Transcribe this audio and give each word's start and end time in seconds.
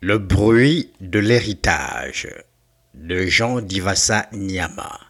Le 0.00 0.18
bruit 0.18 0.92
de 1.00 1.18
l'héritage 1.18 2.28
de 2.94 3.26
Jean 3.26 3.60
Divasa 3.60 4.28
Nyama 4.32 5.00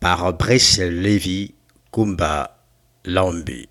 par 0.00 0.34
Brice 0.34 0.80
Lévy 0.80 1.54
Kumba 1.90 2.58
Lambi. 3.06 3.70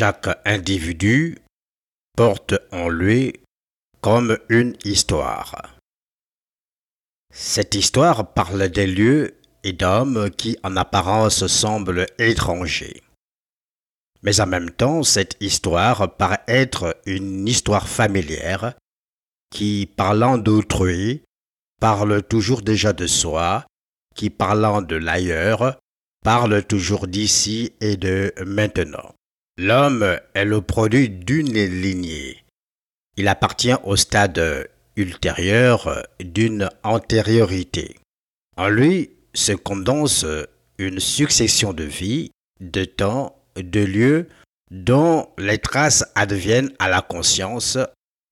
Chaque 0.00 0.30
individu 0.46 1.36
porte 2.16 2.54
en 2.72 2.88
lui 2.88 3.34
comme 4.00 4.38
une 4.48 4.74
histoire. 4.82 5.76
Cette 7.30 7.74
histoire 7.74 8.32
parle 8.32 8.70
des 8.70 8.86
lieux 8.86 9.36
et 9.62 9.74
d'hommes 9.74 10.30
qui 10.30 10.56
en 10.62 10.74
apparence 10.78 11.46
semblent 11.48 12.06
étrangers. 12.18 13.02
Mais 14.22 14.40
en 14.40 14.46
même 14.46 14.70
temps, 14.70 15.02
cette 15.02 15.36
histoire 15.38 16.16
paraît 16.16 16.44
être 16.48 16.96
une 17.04 17.46
histoire 17.46 17.86
familière 17.86 18.72
qui, 19.50 19.84
parlant 19.84 20.38
d'autrui, 20.38 21.24
parle 21.78 22.22
toujours 22.22 22.62
déjà 22.62 22.94
de 22.94 23.06
soi, 23.06 23.66
qui, 24.14 24.30
parlant 24.30 24.80
de 24.80 24.96
l'ailleurs, 24.96 25.78
parle 26.24 26.62
toujours 26.62 27.06
d'ici 27.06 27.74
et 27.82 27.98
de 27.98 28.32
maintenant. 28.46 29.12
L'homme 29.62 30.18
est 30.32 30.46
le 30.46 30.62
produit 30.62 31.10
d'une 31.10 31.52
lignée. 31.52 32.42
Il 33.18 33.28
appartient 33.28 33.74
au 33.84 33.94
stade 33.94 34.70
ultérieur 34.96 36.02
d'une 36.18 36.70
antériorité. 36.82 37.98
En 38.56 38.70
lui 38.70 39.10
se 39.34 39.52
condense 39.52 40.24
une 40.78 40.98
succession 40.98 41.74
de 41.74 41.84
vies, 41.84 42.30
de 42.60 42.86
temps, 42.86 43.36
de 43.54 43.80
lieux 43.80 44.28
dont 44.70 45.28
les 45.36 45.58
traces 45.58 46.06
adviennent 46.14 46.72
à 46.78 46.88
la 46.88 47.02
conscience 47.02 47.76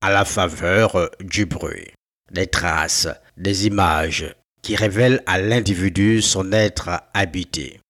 à 0.01 0.11
la 0.11 0.25
faveur 0.25 1.11
du 1.21 1.45
bruit. 1.45 1.93
Des 2.33 2.47
traces, 2.47 3.07
des 3.37 3.67
images 3.67 4.35
qui 4.63 4.77
révèlent 4.77 5.23
à 5.27 5.39
l'individu 5.39 6.23
son 6.23 6.53
être 6.53 6.89
habité. 7.13 7.81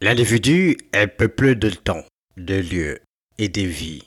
L'individu 0.00 0.76
est 0.92 1.06
peuplé 1.06 1.54
de 1.54 1.70
temps, 1.70 2.04
de 2.38 2.54
lieux 2.54 3.00
et 3.38 3.48
de 3.48 3.62
vies. 3.62 4.04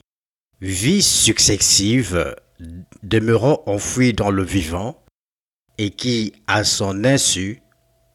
Vies 0.62 1.02
successives 1.02 2.36
demeurant 3.04 3.64
enfouies 3.66 4.14
dans 4.14 4.32
le 4.32 4.44
vivant 4.44 5.04
et 5.78 5.92
qui, 5.92 6.34
à 6.48 6.64
son 6.64 7.04
insu, 7.04 7.62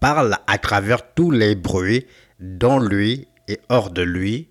parle 0.01 0.37
à 0.47 0.59
travers 0.59 1.15
tous 1.15 1.31
les 1.31 1.55
bruits 1.55 2.07
dans 2.39 2.79
lui 2.79 3.29
et 3.49 3.61
hors 3.69 3.91
de 3.91 4.03
lui, 4.03 4.51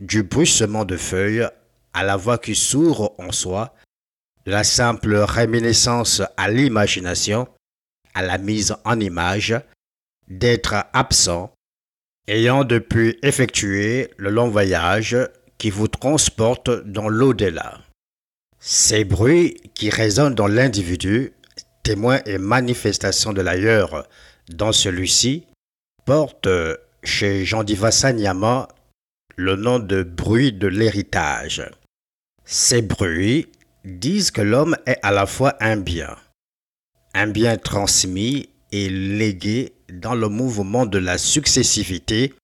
du 0.00 0.22
bruissement 0.22 0.84
de 0.84 0.96
feuilles 0.96 1.48
à 1.92 2.02
la 2.02 2.16
voix 2.16 2.38
qui 2.38 2.54
s'ouvre 2.54 3.14
en 3.18 3.32
soi, 3.32 3.74
la 4.46 4.64
simple 4.64 5.14
réminiscence 5.14 6.22
à 6.36 6.50
l'imagination, 6.50 7.48
à 8.14 8.22
la 8.22 8.38
mise 8.38 8.76
en 8.84 9.00
image, 9.00 9.54
d'être 10.28 10.74
absent, 10.92 11.53
ayant 12.28 12.64
depuis 12.64 13.18
effectué 13.22 14.10
le 14.16 14.30
long 14.30 14.48
voyage 14.48 15.16
qui 15.58 15.70
vous 15.70 15.88
transporte 15.88 16.70
dans 16.84 17.08
l'au-delà. 17.08 17.80
Ces 18.58 19.04
bruits 19.04 19.56
qui 19.74 19.90
résonnent 19.90 20.34
dans 20.34 20.46
l'individu, 20.46 21.32
témoins 21.82 22.20
et 22.24 22.38
manifestations 22.38 23.32
de 23.32 23.42
l'ailleurs 23.42 24.08
dans 24.48 24.72
celui-ci, 24.72 25.46
portent 26.06 26.48
chez 27.02 27.44
Jean 27.44 27.62
Nyama 27.64 28.68
le 29.36 29.56
nom 29.56 29.78
de 29.78 30.02
bruit 30.02 30.52
de 30.52 30.66
l'héritage. 30.66 31.62
Ces 32.44 32.82
bruits 32.82 33.48
disent 33.84 34.30
que 34.30 34.40
l'homme 34.40 34.76
est 34.86 34.98
à 35.02 35.12
la 35.12 35.26
fois 35.26 35.56
un 35.60 35.76
bien, 35.76 36.16
un 37.12 37.26
bien 37.26 37.56
transmis 37.56 38.48
légué 38.74 39.72
dans 39.88 40.14
le 40.14 40.28
mouvement 40.28 40.86
de 40.86 40.98
la 40.98 41.18
successivité 41.18 42.34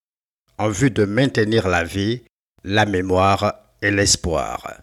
en 0.59 0.69
vue 0.69 0.91
de 0.91 1.05
maintenir 1.05 1.69
la 1.69 1.85
vie, 1.85 2.23
la 2.65 2.87
mémoire 2.87 3.55
et 3.83 3.91
l'espoir. 3.91 4.83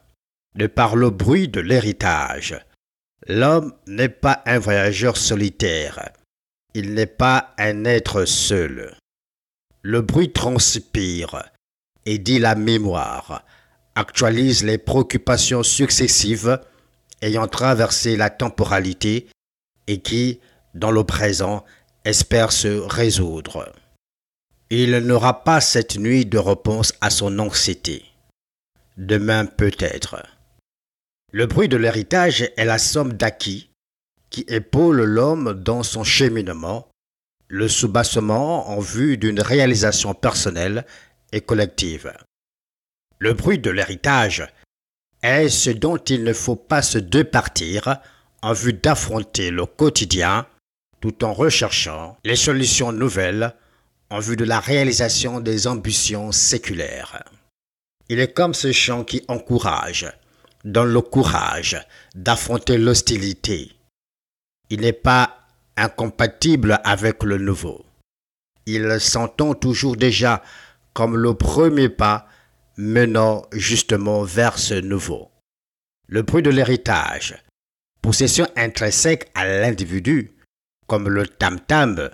De 0.56 0.68
par 0.68 0.96
le 0.96 1.10
bruit 1.10 1.48
de 1.48 1.60
l'héritage, 1.60 2.60
l'homme 3.28 3.74
n'est 3.86 4.10
pas 4.10 4.42
un 4.46 4.60
voyageur 4.60 5.18
solitaire, 5.18 6.12
il 6.74 6.94
n'est 6.94 7.06
pas 7.06 7.54
un 7.58 7.86
être 7.86 8.26
seul. 8.26 8.96
Le 9.84 10.02
bruit 10.02 10.34
transpire 10.34 11.44
et 12.06 12.18
dit 12.18 12.40
la 12.40 12.56
mémoire, 12.56 13.46
actualise 13.96 14.64
les 14.64 14.78
préoccupations 14.78 15.64
successives 15.64 16.60
ayant 17.22 17.48
traversé 17.48 18.16
la 18.16 18.30
temporalité 18.30 19.28
et 19.88 20.00
qui, 20.00 20.40
dans 20.78 20.92
le 20.92 21.04
présent, 21.04 21.66
espèrent 22.06 22.52
se 22.52 22.68
résoudre. 22.68 23.74
Il 24.70 24.98
n'aura 24.98 25.44
pas 25.44 25.62
cette 25.62 25.98
nuit 25.98 26.26
de 26.26 26.38
réponse 26.38 26.94
à 27.02 27.10
son 27.10 27.40
anxiété. 27.40 28.06
Demain 28.98 29.46
peut-être. 29.46 30.24
Le 31.32 31.46
bruit 31.46 31.70
de 31.70 31.78
l'héritage 31.78 32.50
est 32.58 32.66
la 32.66 32.78
somme 32.78 33.14
d'acquis 33.14 33.70
qui 34.30 34.46
épaule 34.48 35.04
l'homme 35.04 35.54
dans 35.54 35.84
son 35.84 36.04
cheminement, 36.04 36.88
le 37.48 37.68
soubassement 37.68 38.70
en 38.70 38.80
vue 38.80 39.18
d'une 39.18 39.40
réalisation 39.40 40.14
personnelle 40.14 40.86
et 41.32 41.42
collective. 41.42 42.14
Le 43.20 43.34
bruit 43.34 43.60
de 43.60 43.70
l'héritage 43.70 44.48
est 45.22 45.50
ce 45.50 45.70
dont 45.70 45.98
il 45.98 46.24
ne 46.24 46.34
faut 46.34 46.56
pas 46.56 46.82
se 46.82 46.98
départir 46.98 48.00
en 48.42 48.54
vue 48.54 48.74
d'affronter 48.74 49.50
le 49.50 49.66
quotidien 49.66 50.46
tout 51.00 51.24
en 51.24 51.34
recherchant 51.34 52.18
les 52.24 52.36
solutions 52.36 52.92
nouvelles 52.92 53.54
en 54.10 54.20
vue 54.20 54.36
de 54.36 54.46
la 54.46 54.60
réalisation 54.60 55.40
des 55.40 55.68
ambitions 55.68 56.32
séculaires. 56.32 57.24
Il 58.10 58.20
est 58.20 58.34
comme 58.34 58.54
ce 58.54 58.72
chant 58.72 59.04
qui 59.04 59.24
encourage, 59.28 60.08
donne 60.64 60.94
le 60.94 61.02
courage 61.02 61.78
d'affronter 62.16 62.78
l'hostilité. 62.78 63.72
Il 64.70 64.82
n'est 64.82 64.94
pas 64.94 65.38
incompatible 65.76 66.80
avec 66.84 67.24
le 67.24 67.38
nouveau. 67.38 67.86
Il 68.66 69.00
s'entend 69.00 69.54
toujours 69.54 69.96
déjà 69.96 70.42
comme 70.94 71.16
le 71.16 71.34
premier 71.34 71.90
pas 71.90 72.28
menant 72.78 73.46
justement 73.52 74.24
vers 74.24 74.58
ce 74.58 74.74
nouveau. 74.74 75.32
Le 76.08 76.22
bruit 76.22 76.44
de 76.44 76.50
l'héritage, 76.50 77.36
possession 78.02 78.48
intrinsèque 78.56 79.30
à 79.36 79.46
l'individu, 79.46 80.37
comme 80.88 81.10
le 81.10 81.28
tam-tam, 81.28 82.10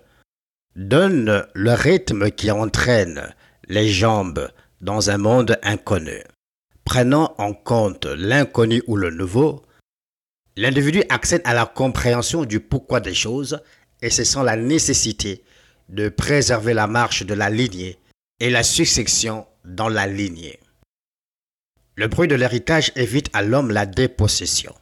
donne 0.75 1.45
le 1.53 1.73
rythme 1.73 2.31
qui 2.31 2.51
entraîne 2.51 3.33
les 3.67 3.87
jambes 3.87 4.49
dans 4.81 5.09
un 5.09 5.17
monde 5.17 5.57
inconnu. 5.63 6.23
Prenant 6.83 7.33
en 7.37 7.53
compte 7.53 8.05
l'inconnu 8.05 8.83
ou 8.87 8.97
le 8.97 9.09
nouveau, 9.09 9.63
l'individu 10.57 11.03
accède 11.09 11.41
à 11.45 11.53
la 11.53 11.65
compréhension 11.65 12.43
du 12.43 12.59
pourquoi 12.59 12.99
des 12.99 13.13
choses 13.13 13.61
et 14.01 14.09
se 14.09 14.23
sent 14.23 14.43
la 14.43 14.57
nécessité 14.57 15.43
de 15.89 16.09
préserver 16.09 16.73
la 16.73 16.87
marche 16.87 17.23
de 17.23 17.33
la 17.33 17.49
lignée 17.49 17.97
et 18.39 18.49
la 18.49 18.63
succession 18.63 19.47
dans 19.63 19.89
la 19.89 20.07
lignée. 20.07 20.59
Le 21.95 22.07
bruit 22.07 22.27
de 22.27 22.35
l'héritage 22.35 22.91
évite 22.95 23.29
à 23.33 23.43
l'homme 23.43 23.71
la 23.71 23.85
dépossession. 23.85 24.73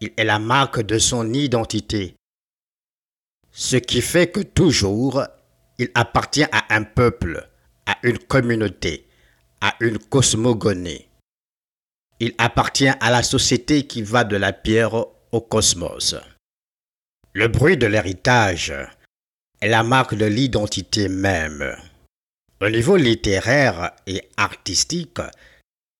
Il 0.00 0.12
est 0.16 0.24
la 0.24 0.38
marque 0.38 0.82
de 0.82 0.98
son 0.98 1.32
identité 1.32 2.14
ce 3.56 3.76
qui 3.76 4.02
fait 4.02 4.26
que 4.26 4.40
toujours, 4.40 5.22
il 5.78 5.88
appartient 5.94 6.42
à 6.42 6.74
un 6.74 6.82
peuple, 6.82 7.48
à 7.86 7.96
une 8.02 8.18
communauté, 8.18 9.06
à 9.60 9.76
une 9.78 9.98
cosmogonie. 9.98 11.06
Il 12.18 12.34
appartient 12.38 12.88
à 12.88 13.10
la 13.10 13.22
société 13.22 13.86
qui 13.86 14.02
va 14.02 14.24
de 14.24 14.36
la 14.36 14.52
pierre 14.52 14.94
au 15.30 15.40
cosmos. 15.40 16.16
Le 17.32 17.46
bruit 17.46 17.76
de 17.76 17.86
l'héritage 17.86 18.72
est 19.60 19.68
la 19.68 19.84
marque 19.84 20.16
de 20.16 20.26
l'identité 20.26 21.08
même. 21.08 21.76
Au 22.60 22.68
niveau 22.68 22.96
littéraire 22.96 23.92
et 24.08 24.28
artistique, 24.36 25.20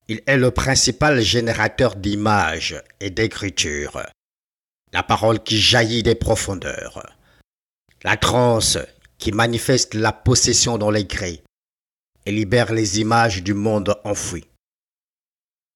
il 0.09 0.23
est 0.27 0.37
le 0.37 0.51
principal 0.51 1.21
générateur 1.21 1.95
d'images 1.95 2.83
et 3.01 3.11
d'écriture. 3.11 4.05
La 4.93 5.05
parole 5.05 5.41
qui 5.41 5.59
jaillit 5.61 6.03
des 6.03 6.15
profondeurs 6.15 7.03
la 8.05 8.19
transe 8.19 8.79
qui 9.19 9.33
manifeste 9.33 9.95
la 9.95 10.13
possession 10.13 10.77
dans 10.77 10.91
les 10.91 11.07
grès, 11.07 11.43
et 12.27 12.33
libère 12.33 12.73
les 12.73 13.01
images 13.01 13.43
du 13.43 13.55
monde 13.55 13.99
enfoui. 14.05 14.45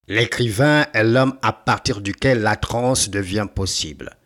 L'écrivain 0.07 0.87
est 0.93 1.05
l'homme 1.05 1.39
à 1.43 1.53
partir 1.53 2.01
duquel 2.01 2.41
la 2.41 2.57
transe 2.57 3.09
devient 3.09 3.47
possible. 3.53 4.17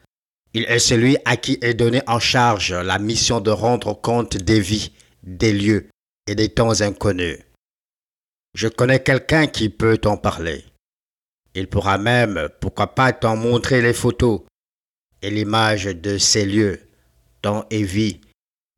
Il 0.54 0.64
est 0.64 0.78
celui 0.78 1.16
à 1.24 1.36
qui 1.36 1.58
est 1.62 1.74
donné 1.74 2.02
en 2.06 2.20
charge 2.20 2.72
la 2.72 2.98
mission 2.98 3.40
de 3.40 3.50
rendre 3.50 3.94
compte 3.94 4.36
des 4.36 4.60
vies, 4.60 4.92
des 5.22 5.52
lieux 5.52 5.88
et 6.26 6.34
des 6.34 6.48
temps 6.48 6.80
inconnus. 6.80 7.38
Je 8.54 8.68
connais 8.68 9.02
quelqu'un 9.02 9.46
qui 9.46 9.70
peut 9.70 9.96
t'en 9.96 10.16
parler. 10.16 10.64
Il 11.54 11.68
pourra 11.68 11.98
même, 11.98 12.48
pourquoi 12.60 12.94
pas, 12.94 13.12
t'en 13.12 13.36
montrer 13.36 13.80
les 13.80 13.94
photos 13.94 14.42
et 15.22 15.30
l'image 15.30 15.84
de 15.84 16.18
ces 16.18 16.44
lieux, 16.44 16.80
temps 17.42 17.66
et 17.70 17.82
vie, 17.82 18.20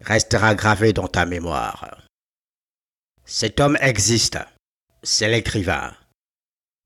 restera 0.02 0.54
gravée 0.54 0.92
dans 0.92 1.08
ta 1.08 1.26
mémoire. 1.26 2.02
Cet 3.24 3.60
homme 3.60 3.78
existe, 3.80 4.38
c'est 5.02 5.28
l'écrivain. 5.28 5.94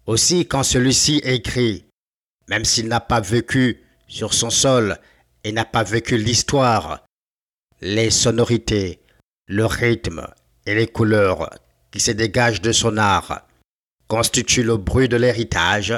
Aussi, 0.06 0.46
quand 0.46 0.62
celui-ci 0.62 1.20
écrit, 1.24 1.86
même 2.48 2.64
s'il 2.64 2.88
n'a 2.88 3.00
pas 3.00 3.20
vécu 3.20 3.82
sur 4.06 4.34
son 4.34 4.50
sol 4.50 4.98
et 5.44 5.52
n'a 5.52 5.64
pas 5.64 5.82
vécu 5.82 6.16
l'histoire, 6.16 7.04
les 7.80 8.10
sonorités, 8.10 9.00
le 9.46 9.66
rythme 9.66 10.26
et 10.66 10.74
les 10.74 10.86
couleurs 10.86 11.50
qui 11.90 12.00
se 12.00 12.10
dégagent 12.10 12.60
de 12.60 12.72
son 12.72 12.96
art 12.96 13.46
constituent 14.08 14.62
le 14.62 14.76
bruit 14.76 15.08
de 15.08 15.16
l'héritage 15.16 15.94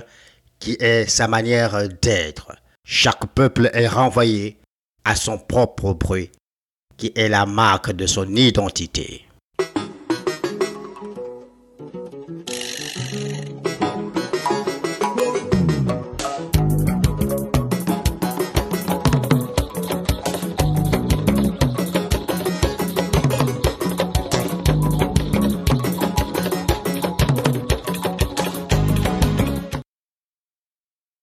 qui 0.59 0.77
est 0.81 1.07
sa 1.07 1.27
manière 1.29 1.89
d'être. 1.89 2.53
Chaque 2.85 3.27
peuple 3.35 3.71
est 3.73 3.89
renvoyé 3.89 4.60
à 5.05 5.17
son 5.17 5.39
propre 5.39 5.95
bruit 5.95 6.31
qui 6.97 7.13
est 7.15 7.29
la 7.29 7.47
marque 7.47 7.93
de 7.93 8.07
son 8.07 8.35
identité. 8.35 9.25